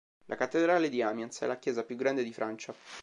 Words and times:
La 0.25 0.35
Cattedrale 0.35 0.89
di 0.89 1.03
Amiens 1.03 1.41
è 1.41 1.45
la 1.45 1.59
chiesa 1.59 1.83
più 1.83 1.95
grande 1.95 2.23
di 2.23 2.33
Francia. 2.33 2.73